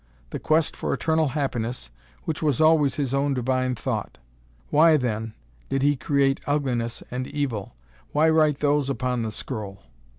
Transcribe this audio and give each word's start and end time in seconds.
The 0.31 0.39
quest 0.39 0.75
for 0.75 0.91
Eternal 0.95 1.27
Happiness, 1.27 1.91
which 2.23 2.41
was 2.41 2.59
always 2.59 2.95
His 2.95 3.13
Own 3.13 3.35
Divine 3.35 3.75
Thought. 3.75 4.17
Why, 4.71 4.97
then, 4.97 5.35
did 5.69 5.83
He 5.83 5.95
create 5.95 6.39
ugliness 6.47 7.03
and 7.11 7.27
evil? 7.27 7.75
Why 8.11 8.27
write 8.29 8.61
those 8.61 8.89
upon 8.89 9.21
the 9.21 9.31
scroll? 9.31 9.83